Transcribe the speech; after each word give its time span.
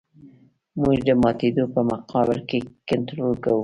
موږ 0.81 0.97
د 1.07 1.09
ماتېدو 1.23 1.63
په 1.73 1.81
مقابل 1.91 2.39
کې 2.49 2.59
کنټرول 2.89 3.33
کوو 3.43 3.59